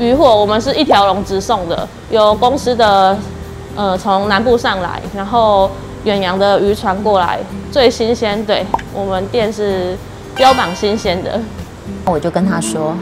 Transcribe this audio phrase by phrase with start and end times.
[0.00, 3.14] 鱼货我们是一条龙直送的，有公司的
[3.76, 5.70] 呃从南部上来，然后
[6.04, 7.38] 远洋的渔船过来，
[7.70, 9.94] 最新鲜，对，我们店是
[10.34, 11.38] 标榜新鲜的。
[12.06, 12.94] 我就跟他说。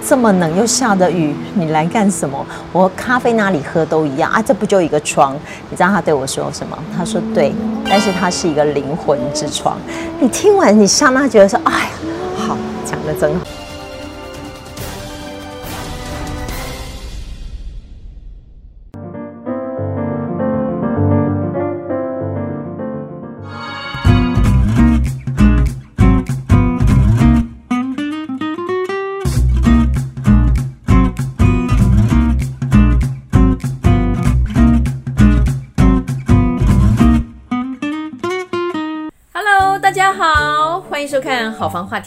[0.00, 2.46] 这么冷又下着雨，你来干什么？
[2.72, 5.36] 我咖啡哪里喝都一样啊，这不就一个窗？
[5.68, 6.78] 你知道他对我说什么？
[6.96, 7.52] 他说对，
[7.86, 9.76] 但是它是一个灵魂之窗。
[10.18, 11.90] 你听完，你刹那觉得说，哎呀，
[12.38, 12.56] 好，
[12.86, 13.46] 讲得真好。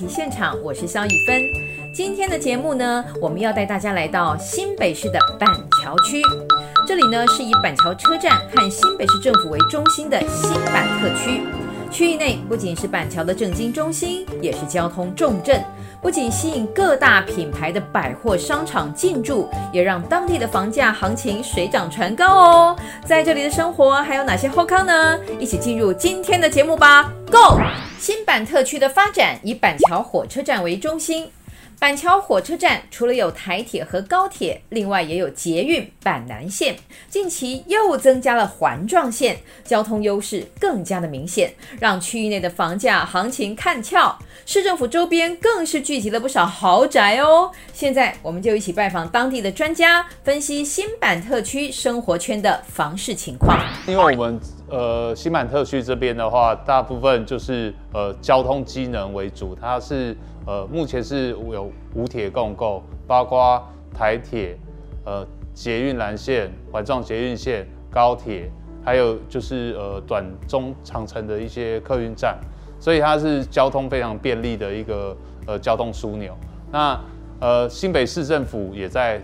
[0.07, 1.43] 现场》，我是萧以芬。
[1.93, 5.49] 今天的节目呢，我们要带大家来到新北市的板
[5.81, 6.21] 桥区。
[6.87, 11.41] 这里呢，是以板桥车站和新北市政府为中心的新板特区。
[11.91, 15.61] 区域内不仅是板桥的政经中心，也是交通重镇。
[16.01, 22.75] 不仅吸引各大品牌的百货商场进驻，也让当地的房价行情水涨船高哦。
[23.05, 25.19] 在这里的生活还有哪些后康呢？
[25.37, 27.59] 一起进入今天的节目吧，Go！
[28.01, 31.29] 新板特区的发展以板桥火车站为中心。
[31.77, 36.75] 板桥火车站除了有台铁和高铁，另外也有捷运板南线，
[37.09, 44.17] 近期又增加了环状线，交通优势更加的明显，让区域内的房价行情看俏。
[44.47, 47.51] 市政府周边更是聚集了不少豪宅哦。
[47.71, 53.59] 现在我们就一起拜访当地的专家，分析新板特区生活圈的房市情况。
[53.85, 54.39] 因为我们
[54.71, 60.17] 呃新板特区这边的话，大部分就是呃交通机能为主，它是。
[60.47, 64.57] 呃，目前是有五铁共构，包括台铁、
[65.05, 68.49] 呃捷运蓝线、环状捷运线、高铁，
[68.83, 72.39] 还有就是呃短中长程的一些客运站，
[72.79, 75.15] 所以它是交通非常便利的一个
[75.45, 76.35] 呃交通枢纽。
[76.71, 76.99] 那
[77.39, 79.21] 呃新北市政府也在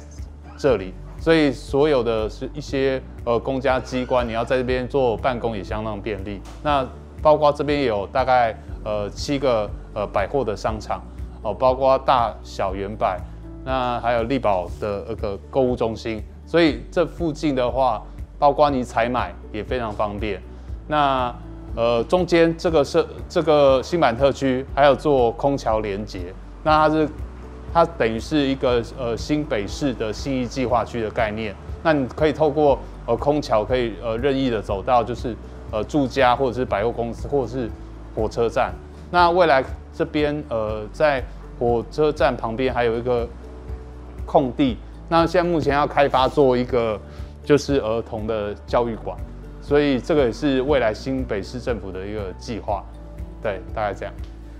[0.56, 0.94] 这里，
[1.28, 6.40] 所以所有的是一些呃公家机关，你要在这边做办公也相当便利。
[6.64, 6.88] 那
[7.22, 8.56] 包括这边有大概
[8.86, 9.70] 呃七个。
[9.94, 11.02] 呃，百货的商场
[11.42, 13.20] 哦，包括大小远百，
[13.66, 18.00] 那还有丽宝的那个购物中心，所以这附近的话，
[18.38, 20.40] 包括你采买也非常方便。
[20.88, 21.34] 那
[21.76, 26.32] 呃，中间这个是这个新板特区，还有做空桥连接，
[26.64, 27.10] 那它是
[27.74, 31.56] 它等于是一个呃新北市的信义计划区的概念。
[31.84, 35.36] 那你可以透过呃空桥，可以呃任意的走到就是
[35.72, 37.70] 呃住家或者是百货公司或者是
[38.16, 38.74] 火车站。
[39.12, 39.64] 那未来。
[39.98, 41.24] 这边呃，在
[41.58, 43.28] 火车站旁边还有一个
[44.28, 44.78] 空地，
[45.10, 47.02] 那现在目前要开发做一个
[47.44, 49.18] 就是儿童的教育馆，
[49.60, 52.84] 所以这个也是未来新北市政府的一个计划，
[53.42, 54.14] 对，大概这样。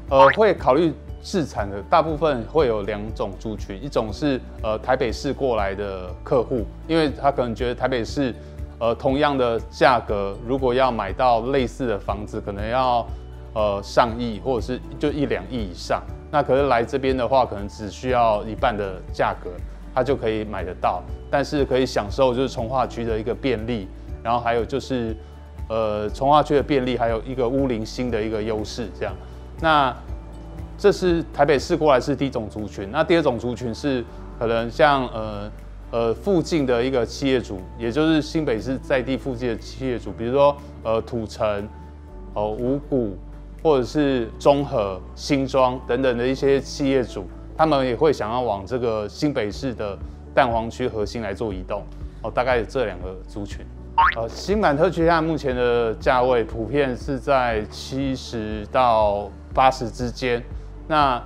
[0.10, 0.92] 呃，会考虑
[1.28, 8.34] 市场的大部分会有两种族群，一种是呃台北市过来的客户，因为他可能觉得台北市
[8.80, 13.06] 呃同样的价格，如果要买到类似的房子，可能要。
[13.54, 19.50] 呃，上亿或者是就一两亿以上，那可是来这边的话，可能只需要一半的价格，
[19.96, 21.02] 他就可以买得到，
[21.32, 23.88] 但是可以享受就是从化区的一个便利，
[24.22, 25.18] 然后还有就是
[25.70, 29.14] 呃从化区的便利，还有一个屋龄新的一个优势，这样。
[29.60, 29.96] 那
[30.78, 34.04] 这是台北市过来是第一种族群，那第二种族群是
[34.38, 35.52] 可能像呃
[35.92, 41.68] 呃附近的一个企业主，也就是新北市在地附近的企业主，比如说呃土城、
[42.34, 43.18] 呃五股。
[43.64, 47.26] 或者是中和、新庄等等的一些企业主，
[47.58, 49.98] 他们也会想要往这个新北市的
[50.34, 51.84] 蛋黄区核心来做移动
[52.22, 53.66] 哦，大概有这两个族群。
[54.16, 60.42] 呃，新板特区现在目前的价位普遍是在七十到八十之间。
[60.88, 61.22] 那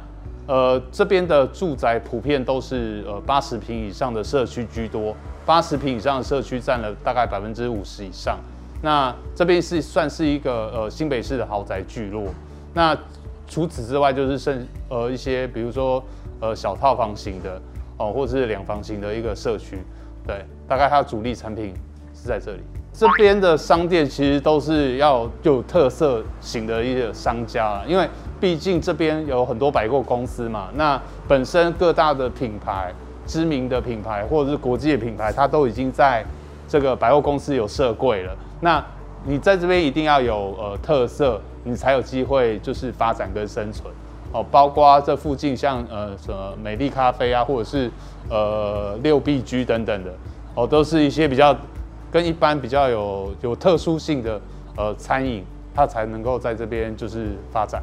[0.48, 5.16] 呃这边的住宅普遍都是呃八十平以上的社区居多，
[5.46, 8.40] 八十平以上的社区占了大概百分之五十以上。
[8.82, 12.26] 那这边是算是一个呃新北市的豪宅聚落。
[12.74, 12.98] 那
[13.48, 16.04] 除此之外，就是剩呃一些比如说
[16.40, 17.62] 呃小套房型的
[17.98, 19.78] 哦，或者是两房型的一个社区。
[20.26, 21.74] 对，大概它的主力产品
[22.14, 22.62] 是在这里。
[22.94, 28.08] 这边的商店其实都是要有特色型的一些商家，因为
[28.40, 30.70] 毕竟这边有很多百货公司嘛。
[30.76, 32.94] 那本身各大的品牌、
[33.26, 36.24] 知名的品牌或者是国际的品牌，它都已经在
[36.68, 38.36] 这个百货公司有设柜了。
[38.60, 38.84] 那
[39.24, 43.92] 你在这边一定要有呃特色，你才有机会就是发展跟生存
[44.32, 47.90] 哦，包括这附近像呃什么美丽咖啡啊，或者是
[48.30, 50.12] 呃六必居等等的，
[50.56, 51.56] 哦，都是一些比较
[52.12, 54.42] 跟一般比较有有特殊性的
[54.76, 57.82] 呃餐饮，它才能够在这边就是发展。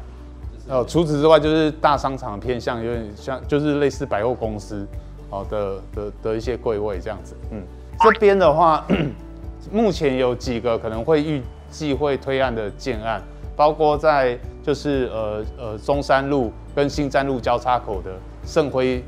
[0.67, 4.87] 呃，除此之外，就是大商场偏向有点像，就是类似百货公司
[5.31, 7.35] 哦的的的一些柜位这样子。
[7.51, 7.63] 嗯，
[7.99, 8.85] 这边的话，
[9.73, 11.41] 目前有几个可能会预
[11.71, 13.19] 计会推案的建案，
[13.55, 18.11] 包括在就是呃呃中山路跟新站路交叉口的
[18.45, 19.03] 盛辉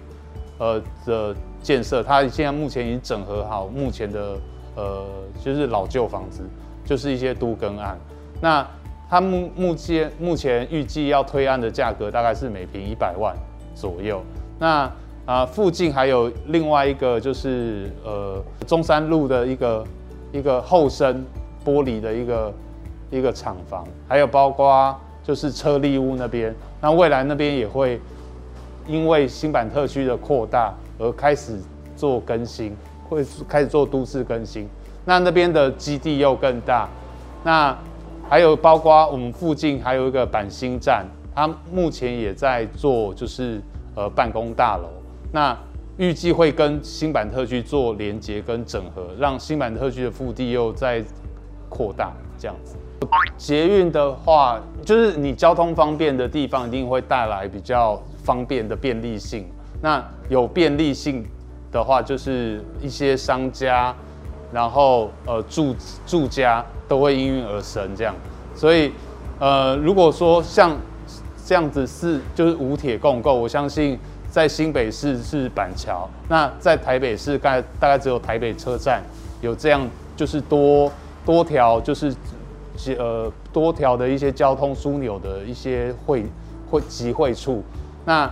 [0.57, 4.35] 呃的建设，它现在目前已经整合好目前的
[4.75, 5.05] 呃
[5.43, 6.43] 就是老旧房子，
[6.85, 7.97] 就是一些都更案。
[8.41, 8.65] 那
[9.09, 13.35] 它目目前目前预计要推案的价格大概是每平一百万
[13.75, 14.21] 左右。
[14.57, 14.91] 那
[15.25, 19.85] 啊附近还有另外一个就是呃中山路的一个
[20.31, 21.23] 一个后生
[21.65, 22.53] 玻璃的一个
[23.09, 26.55] 一个厂房，还有包括就是车力屋那边。
[26.79, 27.99] 那未来那边也会
[28.87, 31.59] 因为新版特区的扩大而开始
[31.95, 32.75] 做更新，
[33.11, 34.65] 会开始做都市更新。
[35.03, 36.87] 那那边的基地又更大。
[37.43, 37.77] 那
[38.29, 41.05] 还有包括我们附近还有一个板新站，
[41.35, 43.61] 它目前也在做，就是
[43.95, 44.87] 呃办公大楼。
[45.33, 45.57] 那
[45.97, 51.03] 预计会跟新板特区做连接跟整合，让新板特区的腹地又再
[51.67, 52.77] 扩大这样子。
[53.35, 59.45] 捷运的话，就是你交通方便的地方，一定会带来比较方便的便利性。
[59.81, 61.25] 那有便利性
[61.71, 63.95] 的话，就是一些商家。
[64.53, 65.73] 然后呃住
[66.05, 68.13] 住家都会应运而生这样，
[68.53, 68.91] 所以
[69.39, 70.75] 呃如果说像
[71.45, 73.97] 这样子是就是五铁共构，我相信
[74.29, 79.01] 在新北市是板桥，那在台北市大概大概只有台北车站
[79.39, 79.87] 有这样
[80.17, 80.91] 就是多
[81.25, 82.13] 多条就是
[82.99, 86.25] 呃多条的一些交通枢纽的一些会
[86.69, 87.63] 会集会处，
[88.03, 88.29] 那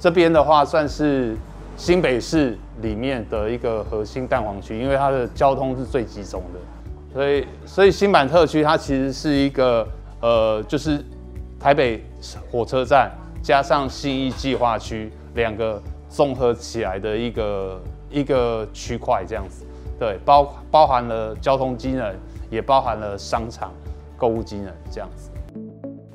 [0.00, 1.36] 这边的话算是。
[1.76, 6.60] 新北市里面的一个核心蛋黄区，因为它的交通是最集中的，
[7.12, 9.86] 所以所以新板特区它其实是一个
[10.20, 11.04] 呃，就是
[11.58, 12.04] 台北
[12.50, 13.10] 火车站
[13.42, 19.64] 加上信义计划区两个综合起来的一个一个区块这样子，
[19.98, 22.14] 对，包包含了交通机能，
[22.48, 23.72] 也包含了商场、
[24.16, 25.31] 购物机能这样子。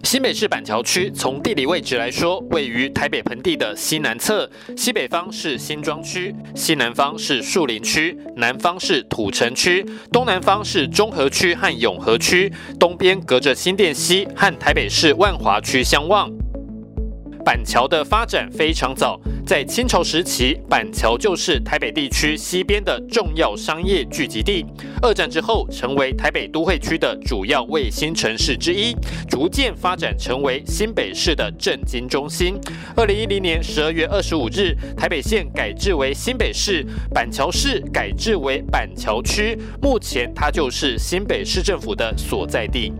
[0.07, 12.49] 新北市板桥区从地理位置来说，位于台北盆地的西南侧，西北方是新庄区，西南方是树林区，南方是土城区，东南方是中和区和永和区，
[12.79, 16.31] 东边隔着新店西和台北市万华区相望。
[17.47, 24.65] 板桥的发展非常早，在清朝时期，板桥就是台北地区西边的重要商业聚集地。
[25.01, 28.93] 二战之后，成为台北都会区的主要卫星城市之一，
[29.29, 32.59] 逐渐发展成为新北市的政经中心。
[32.97, 42.91] 二零一零年十二月二十五日，台北县改制为新北市，板桥市改制为板桥区，目前它就是新北市政府的所在地。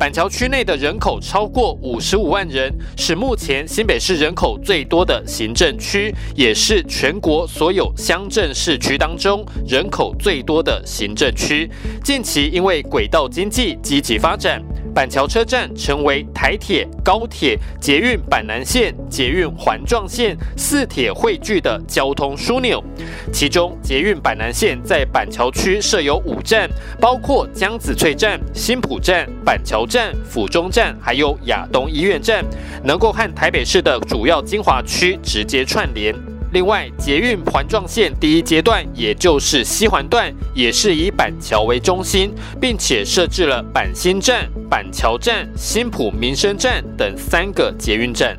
[0.00, 11.70] 板桥区内的人口超过五十五万人，是目前新北市人口最多的行政区，也是全国所有乡镇市区当中人口最多的行政区。
[12.02, 14.62] 近期因为轨道经济积极发展。
[14.94, 22.82] 板桥车站成为台铁、高铁、捷运板南线、捷运环状线四铁汇聚的交通枢纽。
[23.32, 26.68] 其中，捷运板南线在板桥区设有五站，
[27.00, 32.44] 包括江子翠站、新埔站、板桥站、府中站，还有亚东医院站，
[32.84, 36.14] 能够和台北市的主要精华区直接串联。
[36.52, 48.36] 另外，捷运环状线第一阶段，也就是西环段，也是以板桥为中心，并且设置了板新站、板桥站、新浦民生站等三个捷运站。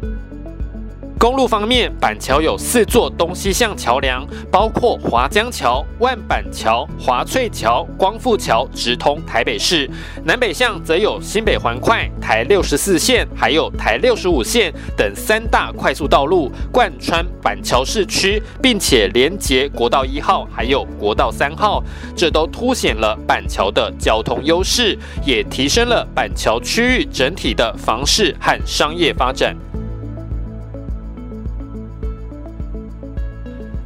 [1.22, 9.88] 公路方面，板桥有四座东西向桥梁，包括华江桥、万板桥、华翠桥、光复桥，直通台北市；
[10.24, 21.84] 南北向则有新北环快、台六十四线，还有台六十五线等三大快速道路贯穿板桥市区，并且连接国道一号还有国道三号，
[22.16, 29.56] 这都凸显了板桥的交通优势，也提升了板桥区域整体的房市和商业发展。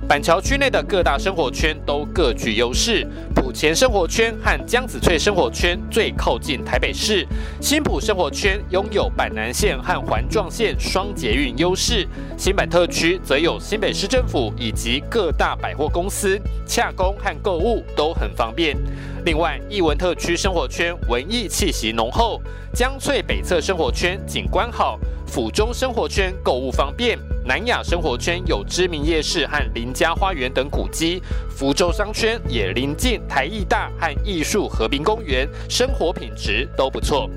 [0.08, 7.26] 板桥区内的各大生活圈都各具优势，普前生活圈和江子翠生活圈最靠近台北市，
[7.60, 12.08] 新埔生活圈拥有板南线和环状线双捷运优势，
[12.38, 18.78] 新板特区则有新北市政府以及各大百货公司，洽公和购物都很方便。
[19.26, 22.40] 另外，艺文特区生活圈文艺气息浓厚，
[22.76, 25.00] 江翠北侧生活圈景观好，
[25.36, 37.30] 府中生活圈购物方便，南雅生活圈有知名夜市和林家花园等古迹，福州商圈也临近台艺大和艺术和平公园，生活品质都不错。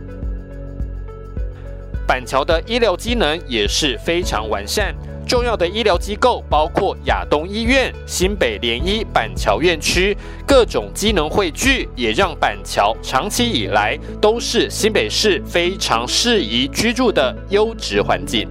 [2.06, 4.94] 板桥的医疗机能也是非常完善。
[5.28, 10.16] 重要的医疗机构包括亚东医院、新北联医板桥院区，
[10.46, 18.48] 各种机能汇聚，也让板桥长期以来都是新北市非常适宜居住的优质环境。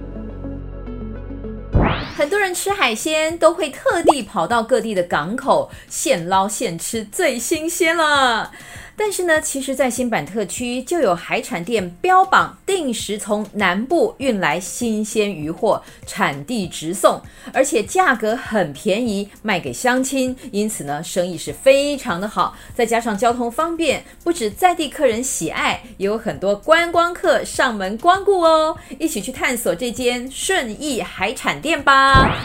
[2.16, 8.52] 很多人吃海鲜都会特地跑到各地的港口现捞现吃，最新鲜了。
[9.00, 17.22] 但是呢，其实，在新版特区就有海产店标榜定时从南部运来新鲜鱼货，产地直送，
[17.54, 22.56] 而且价格很便宜，卖给乡亲，因此呢，生意是非常的好。
[22.74, 28.76] 再加上交通方便，不止在地客人喜爱，也有很多观光客上门光顾哦。
[28.98, 32.36] 一起去探索这间顺义海产店吧。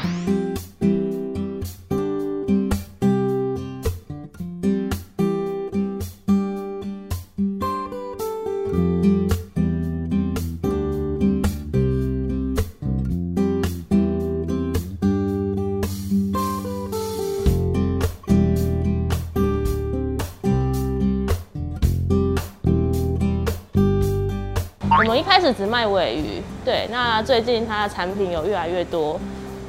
[24.95, 29.19] 我们一开始只卖尾鱼，对，那最近它的产品有越来越多，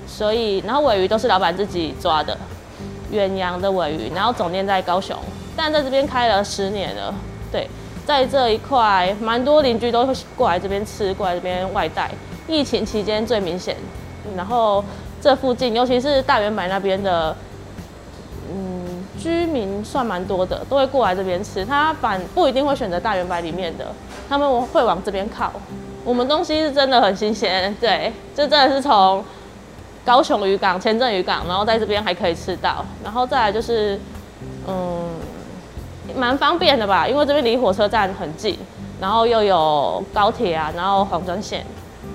[0.07, 2.39] 所以然后尾鱼都是老板自己抓的，
[3.11, 5.17] 远洋的尾鱼，然后总店在高雄，
[5.57, 7.13] 但在这边开了十年了，
[8.07, 12.11] 在这一块蛮多邻居都会过来这边吃，过来这边外带，
[12.47, 13.77] 疫情期间最明显，
[14.37, 14.85] 然后
[15.21, 17.37] 这附近尤其是大圆柏那边的。
[18.53, 18.83] 嗯
[19.17, 21.65] 居民算蛮多的，都会过来这边吃。
[21.65, 23.87] 他反不一定会选择大圆柏里面的，
[24.29, 25.51] 他们会往这边靠。
[26.05, 29.25] 我们东西是真的很新鲜，对，这真的是从
[30.05, 32.85] 高雄渔港、前镇渔港，然后在这边还可以吃到。
[33.03, 33.99] 然后再来就是，
[34.69, 34.94] 嗯，
[36.17, 38.59] 蛮方便的吧，因为这边离火车站很近，
[39.01, 41.65] 然后又有高铁啊，然后黄专线。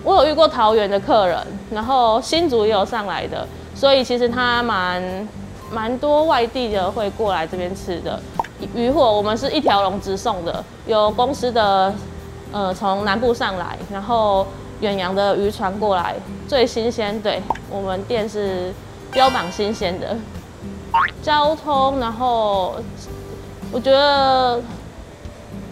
[0.04, 1.38] 我有遇过桃园的客人，
[1.72, 5.28] 然后新竹也有上来的，所以其实他蛮。
[5.72, 8.20] 蛮多外地的会过来这边吃的
[8.74, 11.94] 鱼货，我们是一条龙直送的，有公司的
[12.52, 14.48] 呃从南部上来，然后
[14.80, 16.16] 远洋的渔船过来，
[16.48, 17.40] 最新鲜，对，
[17.70, 18.74] 我们店是
[19.12, 20.18] 标榜新鲜的。
[21.22, 22.74] 交通，然后
[23.72, 24.62] 我觉得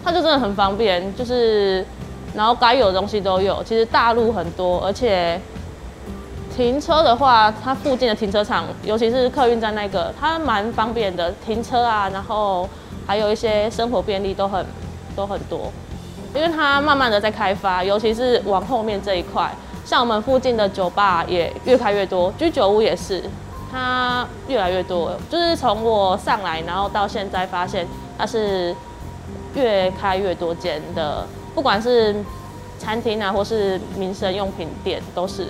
[0.04, 1.84] 它就真的很方便，就是
[2.34, 5.40] 然后该有的东西都有，其实大陆很多，而且。
[6.56, 12.68] 停车的话，它附近的停车场，尤其是客运站那个，它蛮方便的，停车啊，然后
[13.06, 14.66] 还有一些生活便利都很
[15.14, 15.70] 都很多，
[16.34, 23.22] 因为它慢慢的在开发，尤其是往后面这一块，像我们附近的酒吧也越开越多，居酒屋也是，
[23.70, 28.74] 它越来越多，就是从我上来，然后到现在发现它是
[29.54, 32.14] 越开越多间的，不管是
[32.78, 35.48] 餐厅啊，或是民生用品店，都是。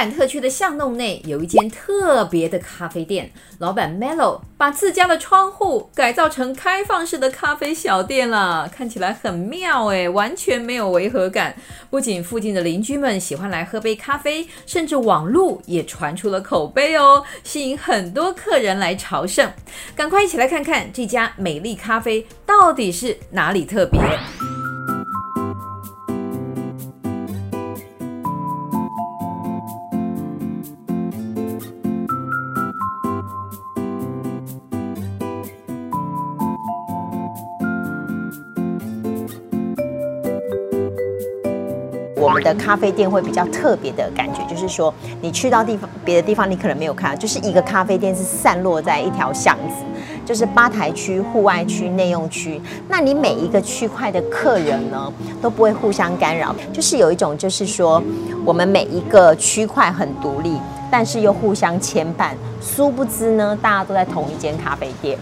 [0.00, 11.54] 板特区的巷弄内有一间特别的咖啡店，老板 Melo 把自家的窗户改造成开放式的咖啡小店了，看起来很妙诶，完全没有违和感。
[11.90, 19.52] 不仅附近的邻居们喜欢来喝杯咖啡，甚至网路也传出了口碑哦，吸引很多客人来朝圣。
[19.94, 24.00] 赶快一起来看看这家美丽咖啡到底是哪里特别。
[42.42, 49.84] 的咖啡店会比较特别的感觉，就是说你去到地方别的地方，你可能没有看到，就是一个咖啡店是散落在一条巷子，
[50.24, 52.60] 就是吧台区、户外区、内用区。
[52.88, 58.02] 那你每一个区块的客人呢，都不会互相干扰，就是有一种就是说
[58.44, 60.58] 我们每一个区块很独立，
[60.90, 62.30] 但是又互相牵绊。
[62.62, 65.18] 殊不知呢，大家都在同一间咖啡店，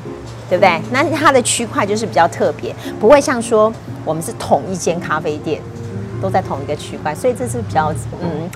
[0.48, 0.80] 对不对？
[0.90, 3.72] 那它的区块就是比较特别，不会像说
[4.04, 5.62] 我们是同一间咖啡店。
[6.20, 8.48] 都在同一个区块，所以这是比较嗯，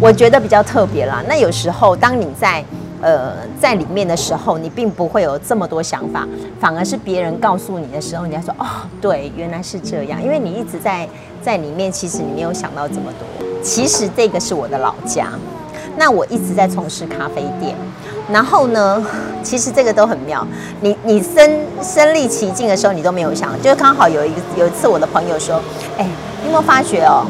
[0.00, 1.22] 我觉得比较特别啦。
[1.28, 2.64] 那有时候当你在
[3.02, 6.26] 呃在里面的时候，你并不会有这么多想法，
[6.60, 8.66] 反而是别人告诉你的时候，你要说哦，
[9.00, 11.08] 对，原来是这样，因为你一直在
[11.42, 13.46] 在里面，其实你没有想到这么多。
[13.62, 15.28] 其实这个是我的老家，
[15.96, 17.74] 那我一直在从事咖啡店。
[18.28, 19.04] 然后呢，
[19.40, 20.44] 其实这个都很妙。
[20.80, 25.62] 你你身身历其境的时候，你都没有想，就是刚好有一个有一次，我的朋友说
[25.96, 26.04] ：“哎，
[26.46, 27.26] 你有没有发觉哦？”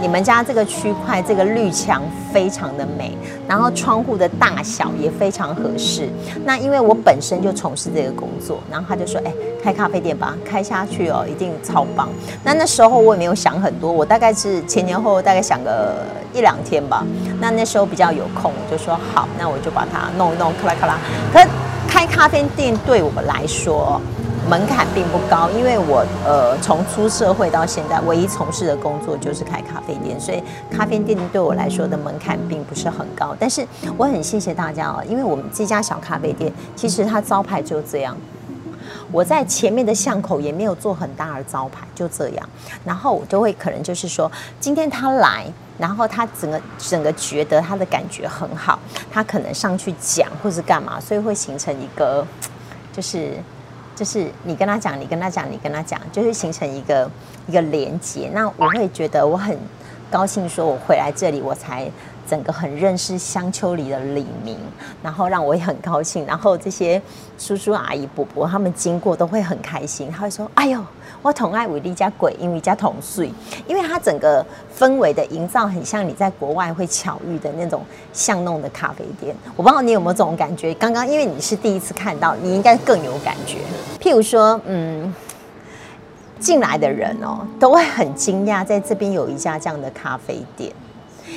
[0.00, 2.02] 你们家这个区块，这个绿墙
[2.32, 3.16] 非常的美，
[3.46, 6.08] 然后窗户的大小也非常合适。
[6.44, 12.08] 那因为我本身就从事这个工作，然后他就说：“哎，开咖啡店吧，开下去哦，一定超棒。”
[12.42, 17.04] 那那时候我也没有想很多，我大概是前前后后大概想个一两天吧。
[17.40, 20.98] 那那时候比较有空，我就说好，那我就把它弄一弄，咔啦咔啦。
[21.32, 21.40] 可
[21.88, 24.00] 开咖啡店对我们来说，
[24.48, 33.34] 门槛并不高，因为我呃从出社会到现在，唯一从事的工作就是开咖啡店，所以咖啡店对我来说的门槛并不是很高。
[33.38, 38.14] 但是我很谢谢大家哦，因为我们这家小咖啡店其实它招牌就这样，
[39.10, 42.48] 我在前面的巷口也没有做很大的招牌，就这样。
[42.84, 44.30] 然后我就会可能就是说，
[44.60, 45.46] 今天他来，
[45.78, 48.78] 然后他整个整个觉得他的感觉很好，
[49.10, 52.26] 他可能上去讲或是干嘛，所以会形成一个
[52.92, 53.36] 就是。
[53.94, 57.10] 就是你跟他讲，你跟他讲，你跟他讲，就是形成一个
[57.46, 58.30] 一个连接。
[58.32, 59.56] 那我会觉得我很
[60.10, 61.90] 高兴，说我回来这里，我才
[62.32, 64.56] 整个很认识香丘里的李明，
[65.02, 66.24] 然后让我也很高兴。
[66.24, 67.00] 然后这些
[67.36, 70.82] 叔叔阿姨伯伯他们经过都会很开心，他会说：“哎呦。”
[71.20, 73.30] 我同爱维力加鬼，因为家同岁，
[73.68, 74.44] 因为它整个
[74.76, 79.32] 氛围的营造很像你在国外会巧遇的那种巷弄的咖啡店。
[79.54, 80.74] 我不知道你有没有这种感觉？
[80.74, 83.58] 刚刚因为你是第一次看到，你应该更有感觉。
[84.00, 85.14] 譬如说，嗯，
[86.40, 90.72] 进来的人哦，都会很惊讶，在这边有一家这样的咖啡店，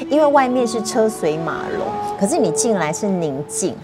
[0.09, 1.87] 因为外面是车水马龙，
[2.19, 3.75] 可是你进来是宁静，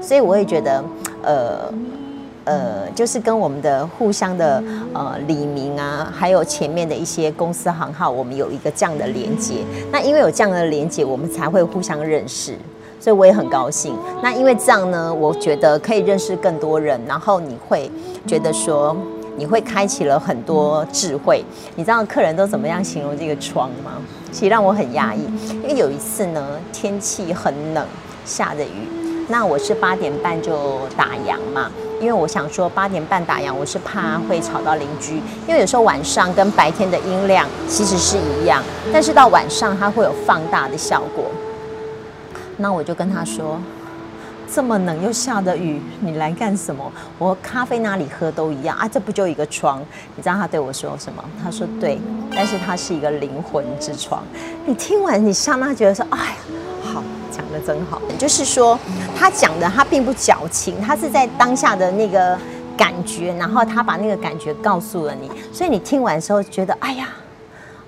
[0.00, 0.84] 所以我会觉得，
[1.22, 1.72] 呃。
[2.50, 4.64] 呃，就是跟我们的互相的
[4.94, 9.56] 呃李明啊，还有前面的一些公司行号，我们有一个这样的连接。
[9.92, 12.56] 那因为有这样的连接，我们才会互相认识，
[12.98, 13.94] 所以我也很高兴。
[14.22, 17.90] 那因为这样呢，我觉得可以认识更多人，然后你会
[18.26, 18.96] 觉得说，
[19.36, 21.44] 你会开启了很多智慧。
[21.76, 24.00] 你知道客人都怎么样形容这个窗吗？
[24.30, 25.20] 其实让我很压抑，
[25.62, 27.84] 因为有一次呢，天气很冷，
[28.24, 28.88] 下着雨，
[29.28, 31.70] 那我是八点半就打烊嘛。
[32.00, 35.16] 因为我想说八点半打烊，我是怕会吵到邻居。
[35.48, 41.24] 因为有时候晚上跟白天的音量其实是一样，但是到晚上它会有放大的效果。
[42.58, 43.58] 那我就跟他说
[44.52, 46.90] ：“这么冷又下着雨，你来干什么？
[47.18, 49.80] 我咖啡哪里喝都一样啊，这不就一个窗？
[50.16, 51.22] 你知道他对我说什么？
[51.42, 51.98] 他说对，
[52.34, 54.22] 但是它是一个灵魂之窗。
[54.66, 56.34] 你听完，你刹那觉得说，哎呀。”
[56.80, 58.78] 好讲的真好，就是说
[59.14, 62.38] 他讲的他并不矫情，他是在当下的那个
[62.78, 67.08] 感觉，然后他把那个感觉告诉了你，所以你听完的时候觉得哎呀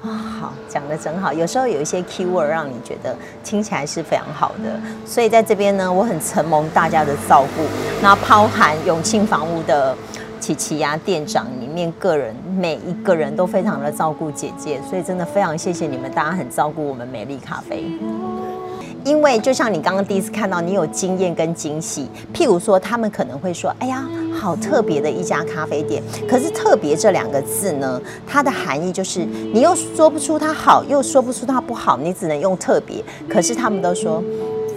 [0.02, 1.32] 啊好，讲的真好。
[1.32, 7.62] 有时候有一些 keyword 让你觉得听起来是非常好的，所以在这边呢，我很承蒙大家的照顾，
[8.00, 9.94] 那包含永庆房屋的
[10.40, 17.84] 琪琪呀店长里面个人每一个人都非常的照顾姐姐，所以真的非常谢谢你们，大家很照顾我们美丽咖啡。
[19.04, 22.08] 因为就像你刚刚第一次看到，你有经验跟惊喜。
[22.34, 24.06] 譬如说，他们可能会说：“哎呀，
[24.38, 33.02] 好特别的一家咖啡店。”可是“特别”这两个字呢，它的含义就是你又说不出它好，又说不出它不好，你只能用“特别”。
[33.28, 34.22] 可是他们都说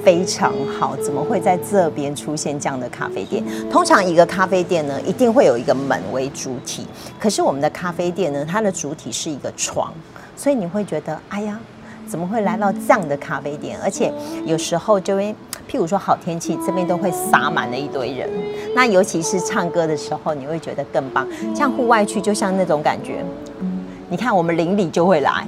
[0.04, 3.44] 非常好，怎么会在这边出现这样的咖啡店？
[3.70, 6.88] 通常一个咖啡店呢，一定会有一个门为主体。
[7.20, 9.94] 可是我们的咖啡店呢，它的主体是一个床，
[10.38, 11.60] 所以你会觉得：“哎呀。”
[12.08, 13.78] 怎么会来到这样的咖啡店？
[13.84, 14.12] 而且
[14.46, 15.34] 有时候就会，
[15.70, 18.30] 譬如说好天气，这边都会洒满了一堆人。
[18.76, 21.28] 那尤其是唱歌的时候，你会觉得更棒。
[21.56, 23.24] 像户外区，就像那种感觉。
[24.10, 25.48] 你看，我们邻里就会来，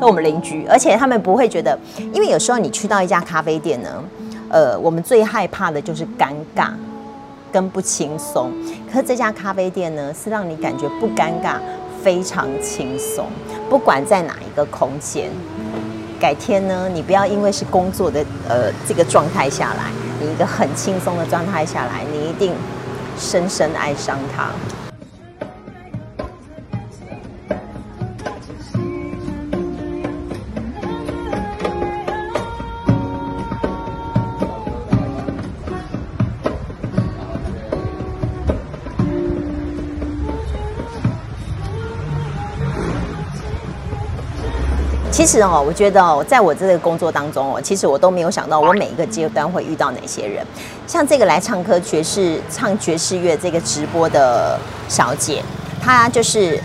[0.00, 1.78] 是我们邻居，而且他们不会觉得，
[2.12, 4.04] 因为有时候你去到一家咖啡店呢，
[4.48, 6.70] 呃，我们最害怕的就是尴尬
[7.52, 8.50] 跟不轻松。
[8.90, 11.58] 可是这家咖啡店呢，是让你感觉不尴尬，
[12.02, 13.26] 非常轻松，
[13.70, 15.30] 不管在哪一个空间。
[16.22, 22.54] 改天呢，你不要因为是工作的呃这个状态下来，你一个很轻松的状态下来，你一定
[23.18, 24.50] 深深爱上他。
[45.22, 50.44] 其实哦，我觉得哦，在我这个工作当中哦，其实我都没有想到我每一个阶段会遇到哪些人。
[50.84, 54.58] 像这个来唱歌爵士、唱爵士乐这个直播的
[54.88, 55.40] 小姐，
[55.80, 56.60] 她就是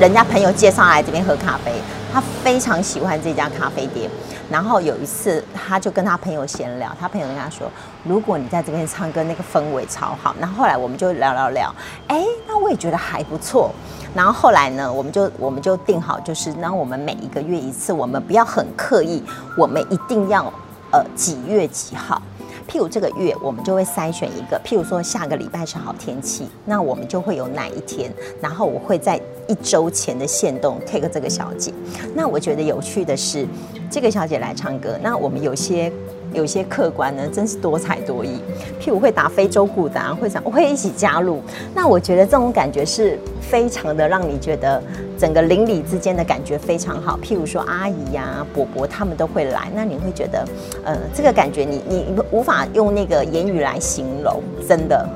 [0.00, 1.70] 人家朋友介绍来这边喝咖啡，
[2.12, 4.10] 她非常喜欢这家咖啡店。
[4.50, 7.70] 然后有一次，她就跟她朋友闲聊，她朋友跟她说
[8.02, 11.72] ：“如果你在这边唱歌，那个氛围超好。”然后后来我们就聊聊聊，
[12.08, 13.70] 哎，那我也觉得还不错。
[14.14, 19.22] 然后后来呢，我们就我们就定好，就是那我们每一个月一次，我们不要很刻意，
[19.56, 20.52] 我们一定要
[20.90, 22.20] 呃几月几号。
[22.68, 31.72] 譬如这个月，我们就会筛选一个，譬如说下个礼拜是好天气，那我们就会有哪一天，然后我会在一周前的限动 take 这个小姐。
[32.14, 33.46] 那我觉得有趣的是，
[33.90, 35.92] 这个小姐来唱歌，那我们有些。
[36.32, 38.40] 有些客官呢，真是多才多艺。
[38.80, 41.40] 譬如会打非洲鼓的，啊会想我会一起加入。
[41.74, 44.82] 那我觉得这种感觉是非常的，让你觉得
[45.18, 47.18] 整个邻里之间的感觉非常好。
[47.22, 50.44] 譬如说阿姨呀、伯伯他们都会来，那你会觉得，
[50.84, 55.08] 呃，这个感觉你你无法用那个言语来形容，真的。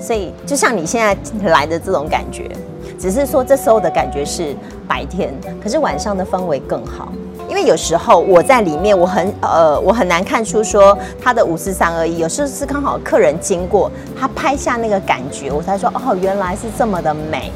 [0.00, 1.16] 所以就像你现在
[1.48, 2.50] 来的这种感觉，
[2.98, 4.52] 只是说这时候的感觉是
[4.88, 5.32] 白天，
[5.62, 7.12] 可是晚上的氛围更好。
[7.52, 12.16] 因为有时候我在里面，我很呃，我很难看出说他的五四三二一。
[12.16, 17.52] 有时候是刚好客人经过，他拍下那个感觉，我才说哦，原来是这么的美。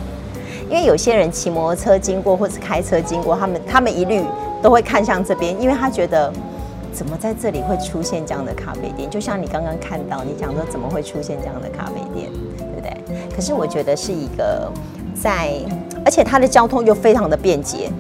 [0.69, 4.23] 因为有些人骑摩托车经过或是开车经过，他们他们一律
[4.61, 6.31] 都会看向这边，因为他觉得
[6.93, 9.09] 怎么在这里会出现这样的咖啡店？
[9.09, 13.27] 就像你刚刚看到，你讲说怎么会出现这样的咖啡店，对不对？
[13.35, 14.71] 可是我觉得是一个
[15.15, 15.53] 在，
[16.05, 17.91] 而且它的交通又非常的便捷。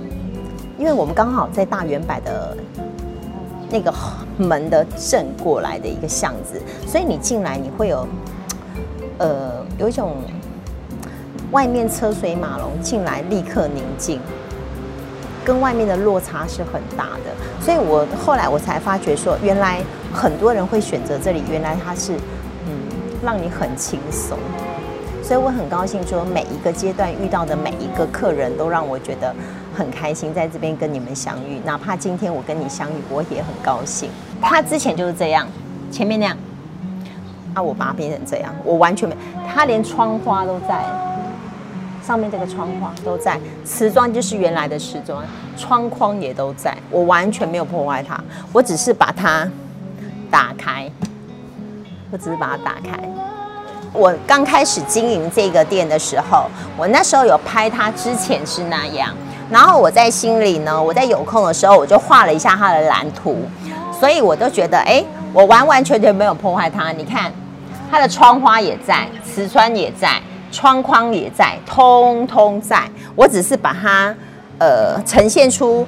[0.86, 2.56] 因为我们刚好在大远百的
[3.68, 3.92] 那个
[4.38, 8.06] 门的正过来的一个巷子，所以你进来你会有，
[9.18, 10.14] 呃，有一种
[11.50, 14.20] 外面车水马龙进来立刻宁静，
[15.44, 17.34] 跟外面的落差是很大的。
[17.60, 22.12] 所以我后来我才发觉说，原来很多人会选择这里，原来它是
[22.68, 22.72] 嗯，
[23.24, 24.38] 让你很轻松。
[25.20, 29.34] 所以我很高兴说，每一个阶段遇到的每一个客人都让我觉得。
[29.76, 34.08] 很开心在这边跟你们相遇，哪怕今天我跟你相遇，我也很高兴。
[34.40, 35.46] 他之前就是这样，
[35.92, 36.36] 前面那样，
[37.52, 39.14] 啊，我把它变成这样，我完全没，
[39.52, 40.82] 他连窗花都在，
[42.02, 45.22] 上面这个窗花都在，瓷砖就是原来的瓷砖，
[45.58, 48.18] 窗框也都在，我完全没有破坏它，
[48.54, 49.46] 我只是把它
[50.30, 50.90] 打开，
[52.10, 52.98] 我只是把它打开。
[53.92, 59.14] 我刚开始经营这个店的时候，我那时候有拍它之前是那样。
[59.48, 63.38] 然后我在心里呢，我在有空的时候，我就画了一下它的蓝图，
[63.98, 66.90] 所以我都觉得，哎，我完完全全没有破坏它。
[66.90, 67.32] 你看，
[67.90, 72.82] 它的窗花也在，瓷砖也在，窗框也在，通通在。
[73.14, 74.12] 我只是把它，
[74.58, 75.86] 呃，呈现出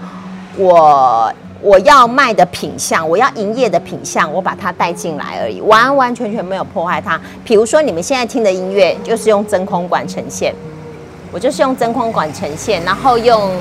[0.57, 7.21] 我我要卖的品相，我要营业的品相，我把它带进来而已，完完全全没有破坏它。
[7.45, 10.55] 比如说你们现在听的音乐，就是用真空管呈现。
[11.33, 13.53] 我就是用真空管呈现，然后用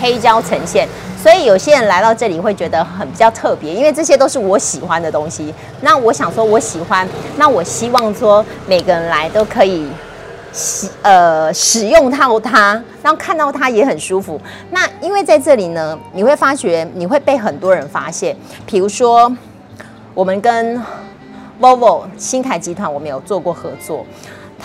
[0.00, 0.88] 黑胶呈现，
[1.22, 5.54] 所以有些人来到这里会觉得很比较特别，因为这些都是我喜欢的东西。
[5.80, 9.86] 那我想说，我喜欢，那我希望说每个人来都可以
[10.52, 14.40] 使呃使用到它，然后看到它也很舒服。
[14.70, 19.32] 那因为在这里呢，你会发觉你会被很多人发现，比如说
[20.14, 20.82] 我们跟
[21.60, 24.04] Volvo 新凯集团，我们有做过合作。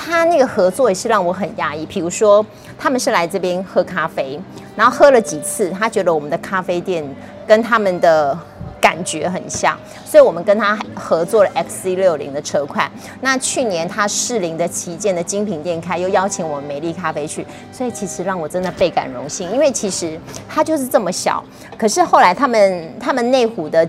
[0.01, 2.43] 他那个合作也是让我很讶异，比如说
[2.77, 4.39] 他们是来这边喝咖啡，
[4.73, 7.03] 然后喝了几次，他觉得我们的咖啡店
[7.45, 8.37] 跟他们的
[8.79, 12.89] 感觉很像，所以我们跟他合作了 XC60 的车款。
[13.19, 21.43] 那去年他士林的旗舰的精品店开，又邀请我们美丽咖啡去，所以其实让我真的倍感荣幸，因为其实他就是这么小，
[21.77, 23.87] 可是后来他们他们内湖的。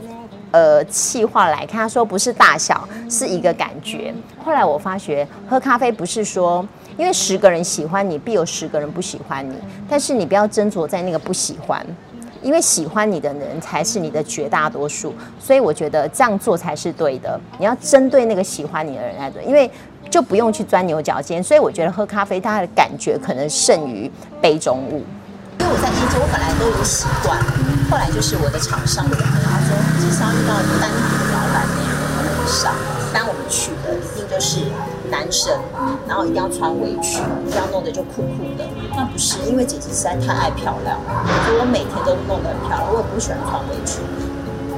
[0.53, 4.13] 呃，企划来看，他说不是大小，是一个感觉。
[4.45, 9.55] 后来我发觉，喝咖啡不是说，因为十个人喜欢你，必有十个人不喜欢你。
[9.89, 11.87] 但是你不要斟酌在那个不喜欢，
[12.43, 15.15] 因为喜欢你的人才是你的绝大多数。
[15.39, 17.41] 所以我觉得这样做才是对的。
[17.59, 19.71] 你要针对那个喜欢你的人来做，因为
[20.11, 21.41] 就不用去钻牛角尖。
[21.41, 24.11] 所以我觉得喝咖啡，它的感觉可能胜于
[24.41, 25.05] 杯中物。
[25.61, 27.39] 因为我在业界，我本来都有习惯。
[27.91, 32.71] 后来就是我的厂商的朋友，他说，至少遇到单独的老板那样的很少。
[32.71, 34.61] 一般我们去的一定就是
[35.11, 35.59] 男生，
[36.07, 38.63] 然后一定要穿围裙，一定要弄得就酷酷的。
[38.95, 42.87] 那不是，因为姐姐实在太爱漂亮了，所以我每天都弄得很漂亮。
[42.95, 43.99] 我也不喜欢穿围裙，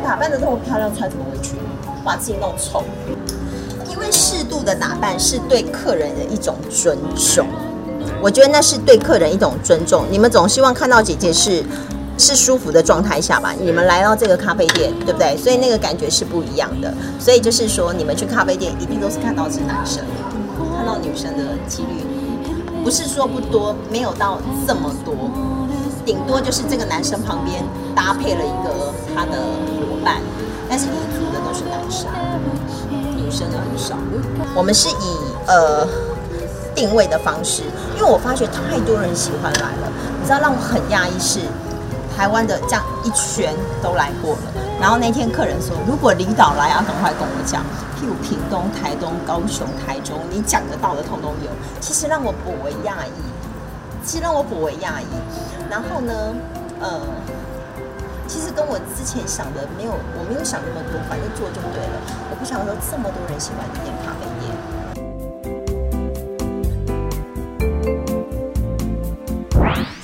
[0.02, 1.58] 打扮得这么漂亮，穿什么围裙？
[2.02, 2.82] 把自己弄丑。
[3.92, 7.46] 因为适度的打扮是对客人的一种尊重。
[8.22, 10.06] 我觉得那是对客人一种尊重。
[10.10, 11.62] 你们总希望看到姐姐是
[12.18, 15.36] 是舒服的状态下吧，你们来到这个咖啡店，对不对？
[15.36, 16.92] 所以那个感觉是不一样的。
[17.18, 20.04] 所以就是说，你们去咖啡店一定都是看到是男生，
[20.76, 22.04] 看到女生的几率
[22.84, 25.14] 不是说不多，没有到这么多，
[26.04, 29.38] 顶多就是这个男生旁边搭配了一个他的
[29.80, 30.20] 伙伴，
[30.68, 32.08] 但是一组的都是男生，
[33.16, 33.96] 女生的很少。
[34.54, 35.86] 我们是以呃
[36.74, 37.62] 定位的方式，
[37.96, 41.40] 因为我发觉太多人喜欢来了，你知道让我很讶异是。
[42.16, 47.62] 台湾的这样一圈都来过了，然后那天客人说，如果离岛来，要赶快跟我讲，
[47.98, 51.50] 譬如屏东、台东、高雄、台中，你讲得到的通通有。
[51.80, 53.22] 其实让我颇为讶异，
[54.04, 55.06] 其实让我颇为讶异。
[55.70, 56.12] 然后呢，
[56.80, 57.00] 呃，
[58.28, 61.96] 其实跟我之前想的没有，我没有想那么多，反正做就对了。
[62.30, 64.52] 我不想说这么多人喜欢这间咖啡店。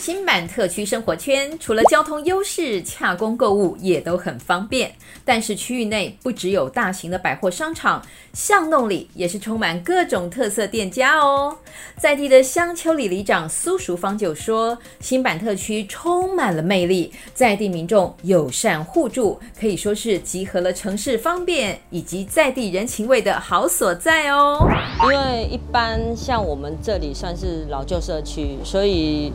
[0.08, 4.90] 新版特区生活圈除了交通优势，洽公购物也都很方便。
[5.22, 11.54] 但是区域内不只有大型的百货商场，巷弄里也是充满各种特色店家哦。
[11.98, 24.66] 在地的香丘里里长苏淑芳就说：“新版特区充满了魅力，在地民众友善互助，可以说是集合了城市方便以及在地人情味的好所在哦。
[25.02, 29.30] 因为一般像我们这里算是老旧社区，所以。”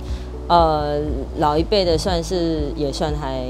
[0.48, 1.00] 呃，
[1.38, 3.42] 老一辈的算是也算还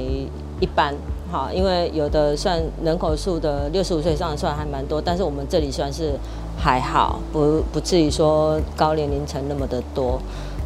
[0.60, 0.94] 一般，
[1.32, 6.12] 好，因为有的算人口数的六十五岁以上算还蛮多，但是我们这里算是
[6.56, 10.20] 还好，不不至于说高年龄层那么的多。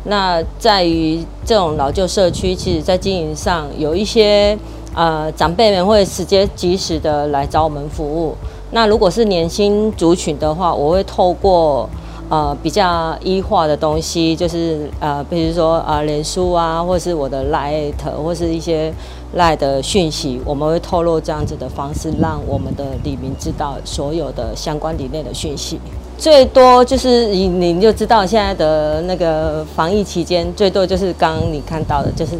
[0.03, 4.57] 那在于这种老旧社区，其实在经营上有一些
[4.93, 8.35] 呃长辈们会直接及时的来找我们服务。
[8.71, 11.89] 那如果是年轻族群的话，我会透过。
[12.29, 18.93] 呃，比较医化的东西，就是呃，比如说啊，脸书啊，或是我的 Light，或是一些
[19.37, 25.79] Light 的讯息，我们会透露这样子的方式，让我们的李明知道所有的相关里面的讯息。
[26.17, 32.31] 最多就是你，你就知道现在的那个防疫期间，最多就是刚刚你看到的，就是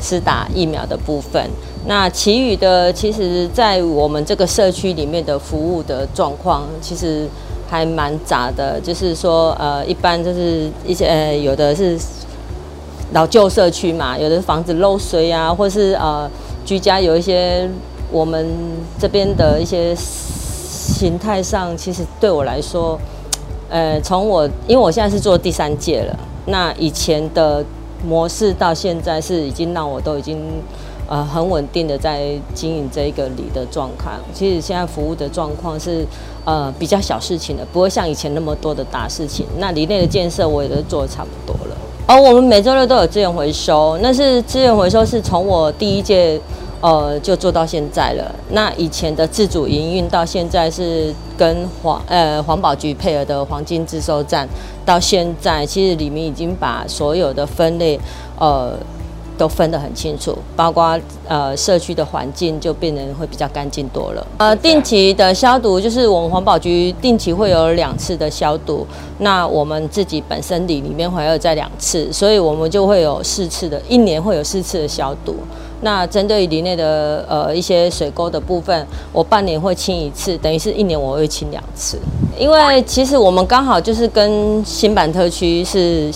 [0.00, 1.44] 施打疫苗的部分。
[1.86, 7.26] 那其余的，其实在我们这个社区里面的服务的状况，其实。
[7.68, 11.98] 还蛮杂的，就是说，呃，一般就是一些，呃，有的是
[13.12, 16.30] 老旧社区嘛，有的房子漏水啊，或是呃，
[16.64, 17.68] 居家有一些
[18.10, 18.48] 我们
[18.98, 22.98] 这边的一些形态上，其实对我来说，
[23.68, 27.64] 呃，从我因为我现在是做第三届了，那以前的
[28.06, 30.40] 模式到现在是已经让我都已经。
[31.06, 34.14] 呃，很稳定的在经营这一个里的状况。
[34.32, 36.06] 其实现在服务的状况是，
[36.44, 39.44] 呃，比较小事情的，不会像以前那么多的大事情。
[39.58, 41.76] 那里内的建设我也都做的差不多了。
[42.06, 46.40] 而、哦、我们每周六都有资源回收，那是资源回收是从我第一届，
[46.80, 48.34] 呃，就做到现在了。
[48.50, 54.48] 那以前的自主营运到现在是跟环呃环保局配合的黄金自收站，
[54.86, 58.00] 到现在其实里面已经把所有的分类，
[58.38, 58.72] 呃。
[59.36, 64.26] 都分得很清楚，包括呃社区的环境就变得会比较干净多了。
[64.38, 68.86] 呃，定期的消毒就是我们环保局定期会有两次的消毒，
[69.18, 75.36] 那我们自己本身里里面还有再两次，所以我们就会有四次的，一年会有四次的消毒。
[75.80, 81.98] 那针对里内的呃一些水沟的部分，我半年会清一次，等于是一年我会清两次。
[82.38, 86.10] 因为其实我们刚好就是跟新版特区是。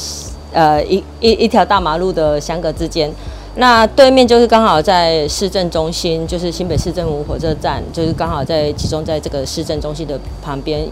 [0.53, 3.11] 呃，一一一条大马路的相隔之间，
[3.57, 10.89] 那对面就是刚好在市政中心，就是新北市政府火车站，就是刚好在集中在这个市政中心的旁边。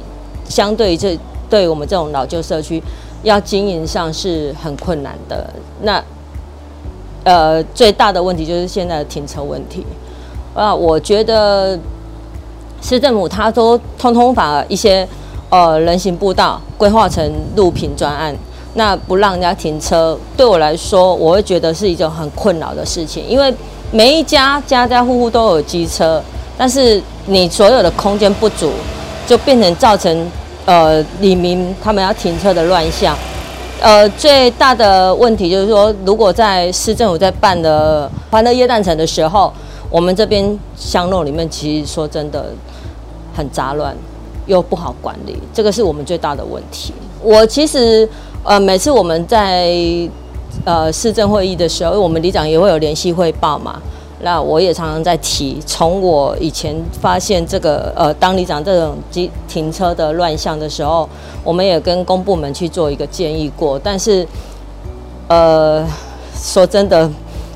[0.48, 2.82] 相对于这，对于我们这种老旧社区，
[3.22, 5.48] 要经营上是很困难的。
[5.82, 6.02] 那
[7.24, 9.84] 呃，最大的问题就是现在的停车问题。
[10.54, 11.78] 啊，我觉得
[12.80, 15.06] 市政府它都通通把一些
[15.50, 18.34] 呃人行步道规划成路平专案。
[18.78, 23.26] 那不让人家停车，对我来说，我会觉得是一种很困扰的事情。
[23.26, 23.52] 因为
[23.90, 26.22] 每一家家家户户都有机车，
[26.58, 28.70] 但是你所有的空间不足，
[29.26, 30.30] 就变成造成
[30.66, 33.16] 呃李明他们要停车的乱象。
[33.80, 39.50] 呃，最大的问题就是说，如果在市政府在办的欢乐耶诞城的时候，
[39.88, 42.52] 我们这边巷弄里面其实说真的
[43.34, 43.96] 很杂乱，
[44.44, 46.92] 又不好管理，这个是我们最大的问题。
[47.22, 48.06] 我其实。
[48.46, 49.74] 呃，每次我们在
[50.64, 53.82] 呃市政会议的时候，因为我们里长也会有联系汇报嘛。
[54.20, 61.08] 那我也常常在提，从我以前发现这个呃当里长这种机停车的乱象的时候，
[61.42, 63.76] 我们也跟公部门去做一个建议过。
[63.82, 64.24] 但是，
[65.26, 65.84] 呃，
[66.40, 67.10] 说真的，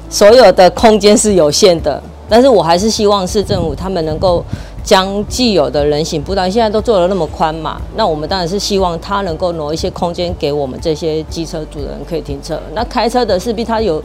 [0.09, 4.44] 所有的空间是有限的，但是我还是希望市政府他们能够
[4.90, 12.61] 将既有的人行步道，现在都做得那么宽嘛，那我们当然是希望他能够挪一些空间给我们这些机车主人可以停车。
[12.74, 14.03] 那开车的势必他有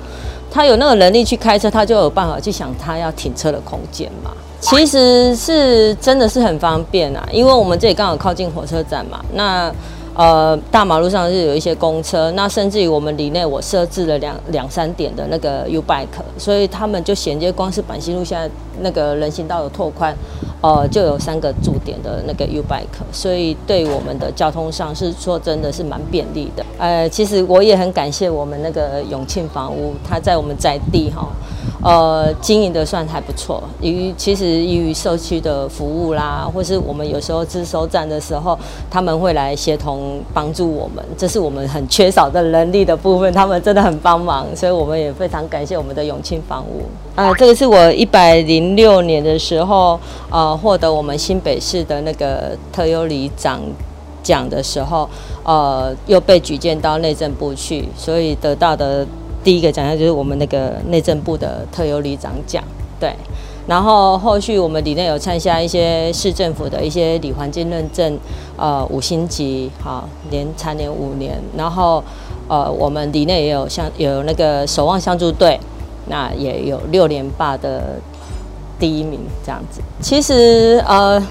[0.51, 4.29] 他有那个能力去开车，他就有办法去想他要停车的空间嘛。
[4.59, 9.25] 其实是真的是很方便啊，因为我们这里刚好靠近火车站嘛。
[9.33, 9.73] 那
[10.15, 18.49] 呃，大马路上是有一些公车，那甚至于我们里内我设置了两两三点的那个 U bike，所以他们就衔接，光是板新路现在
[18.79, 20.15] 那个人行道有拓宽，
[20.61, 26.65] 呃，就有三个驻点的那个 U bike，所以对我们的交通上是说真的是蛮便利的。
[26.77, 31.27] 呃，其实我也很感谢我们那个永庆房屋，它在我们在地哈。
[31.83, 33.61] 呃，经营的算还不错。
[33.79, 38.57] 于其实于社区的服务啦，或是我们有时候自收站的时候，
[38.89, 46.83] 他们会来协同帮助我们，这是我们很缺少的能力的部分，他们真的很帮忙，所以我们也非常感谢我们的永庆房屋。
[47.15, 53.61] 啊、这个是我一百零六年的时候，呃，获得我们新北市的那个特优里长
[54.23, 55.09] 奖的时候，
[55.43, 59.05] 呃，又被举荐到内政部去，所以得到的。
[59.43, 62.63] 第一个奖项就是我们那个内政部的特优里长奖，
[62.99, 63.13] 对。
[63.67, 68.17] 然后后续我们里内有参加一些市政府的一些里环境认证，
[68.57, 71.41] 呃，五星级，好，连蝉联五年。
[71.57, 72.03] 然后
[72.47, 75.59] 呃，我们里内也有像有那个守望相助队，
[76.07, 77.99] 那也有六连霸的
[78.79, 79.81] 第一名这样子。
[79.99, 81.21] 其实呃，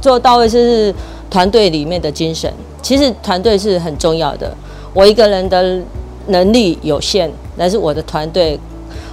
[0.00, 0.94] 做到位是
[1.30, 4.52] 团队里面的精神，其实团队是很重要的。
[4.92, 5.80] 我一个人的。
[6.26, 8.56] 能力有限，但是我的团队，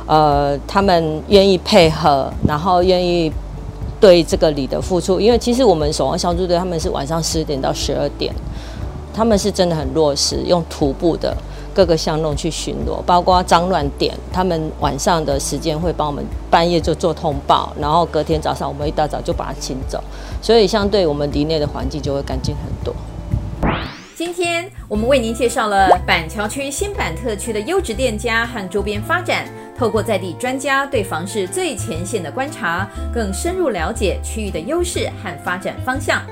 [0.07, 3.31] 呃，他们愿意配合，然后愿意
[3.99, 5.19] 对这个里的付出。
[5.19, 8.33] 因为其实我们守望相助队他们是晚上十点到十二点，
[9.13, 11.35] 他们是真的很落实，用徒步的
[11.73, 20.01] 各个巷弄去巡逻，包括脏乱点，他们晚上的时间会帮我们半夜就做通报，然后隔天早上我们一大早就把它清走，
[20.41, 22.95] 所以相对我们里内的环境就会干净很多。
[24.17, 36.23] 今天我们为您介绍了板桥区新板特区的优质店家和周边发展，透过在地专家对房市最前线的观察，更深入了解区域的优势和发展方向。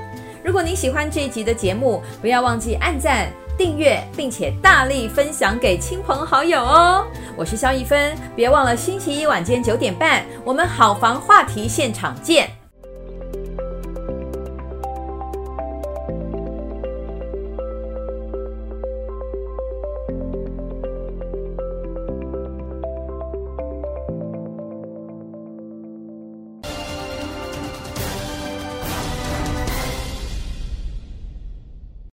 [0.42, 7.06] 如果您喜欢这一集的节目，不要忘记按赞、订阅，并且大力分享给亲朋好友哦。
[7.36, 12.50] 我是萧一芬，别忘了星期一晚间九点半，我们好房话题现场见。